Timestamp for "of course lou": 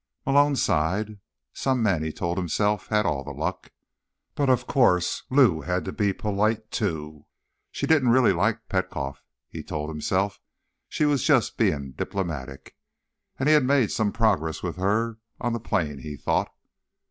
4.49-5.61